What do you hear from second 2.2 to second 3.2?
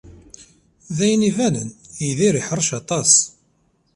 iḥrec aṭas.